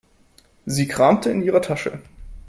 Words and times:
Sie 0.65 0.87
kramte 0.87 1.29
in 1.29 1.43
ihrer 1.43 1.61
Tasche. 1.61 2.01